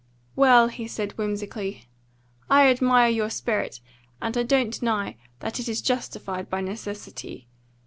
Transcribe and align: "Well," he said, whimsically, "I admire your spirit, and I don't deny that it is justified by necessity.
"Well," 0.35 0.67
he 0.69 0.87
said, 0.87 1.11
whimsically, 1.11 1.85
"I 2.49 2.65
admire 2.69 3.07
your 3.11 3.29
spirit, 3.29 3.79
and 4.19 4.35
I 4.35 4.41
don't 4.41 4.73
deny 4.79 5.15
that 5.41 5.59
it 5.59 5.69
is 5.69 5.79
justified 5.79 6.49
by 6.49 6.59
necessity. 6.59 7.45